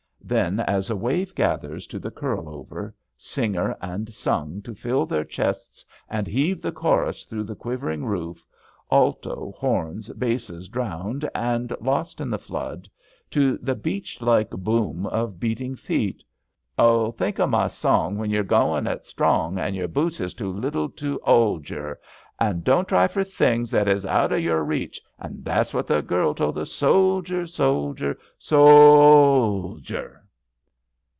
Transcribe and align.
Then, 0.23 0.61
as 0.61 0.89
a 0.89 0.95
wave 0.95 1.35
gathers 1.35 1.85
to 1.87 1.99
the 1.99 2.11
curl 2.11 2.47
over, 2.47 2.95
singer 3.17 3.75
and 3.81 4.13
sung 4.13 4.61
to 4.61 4.73
fill 4.73 5.05
their 5.05 5.25
chests 5.25 5.83
and 6.07 6.25
heave 6.25 6.61
the 6.61 6.71
chorus 6.71 7.25
through 7.25 7.43
the 7.43 7.55
quivering 7.55 8.05
roof— 8.05 8.45
alto, 8.91 9.51
horns, 9.57 10.07
basses 10.13 10.69
drowned, 10.69 11.29
and 11.35 11.75
lost 11.81 12.21
in 12.21 12.29
the 12.29 12.39
flood— 12.39 12.87
^to 13.31 13.57
the 13.61 13.75
beach 13.75 14.21
like 14.21 14.51
boom 14.51 15.05
of 15.07 15.37
beat 15.37 15.59
ing 15.59 15.75
feet: 15.75 16.19
€€ 16.19 16.21
Oh, 16.77 17.11
think 17.11 17.37
o' 17.37 17.45
my 17.47 17.67
song 17.67 18.17
when 18.17 18.29
you're 18.29 18.43
gowin' 18.45 18.87
it 18.87 19.05
strong 19.05 19.59
An' 19.59 19.73
your 19.73 19.89
boots 19.89 20.21
is 20.21 20.33
too 20.33 20.53
little 20.53 20.87
to 20.91 21.19
'old 21.25 21.63
jrer; 21.65 21.97
272 22.39 22.39
ABAFT 22.39 22.39
THE 22.39 22.39
FUNNEL 22.39 22.57
An' 22.57 22.63
don't 22.63 22.87
try 22.87 23.07
for 23.07 23.23
things 23.25 23.69
that 23.71 23.87
is 23.89 24.05
out 24.05 24.31
of 24.31 24.39
your 24.39 24.63
reachy 24.63 25.01
An' 25.19 25.43
that's 25.43 25.73
what 25.73 25.87
the 25.87 26.01
girl 26.01 26.33
told 26.33 26.55
the 26.55 26.65
soldier, 26.65 27.45
soldier, 27.45 28.17
so 28.39 28.65
holdier! 28.65 30.19